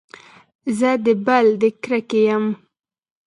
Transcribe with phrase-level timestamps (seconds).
[0.77, 2.45] زه د بل د کرکې يم.